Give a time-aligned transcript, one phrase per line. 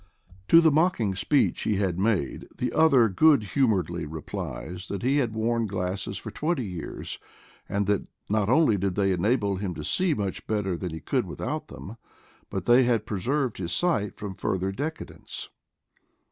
[0.47, 5.35] To the mocking speech he had made the other good humoredly replied that he had
[5.35, 7.19] worn glasses for twenty years,
[7.69, 11.67] that not only did they enable him to see much better than he could without
[11.67, 11.97] them,
[12.49, 15.49] but they had preserved his sight from fur ther decadence.